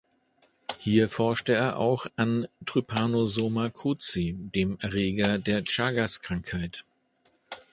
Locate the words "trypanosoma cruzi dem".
2.65-4.79